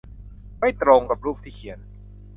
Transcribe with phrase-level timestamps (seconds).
[0.59, 1.79] ไม่ตรงกับรูปที่เขียน